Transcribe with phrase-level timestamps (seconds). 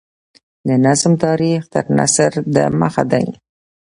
[0.67, 3.25] د نظم تاریخ تر نثر دمخه دﺉ.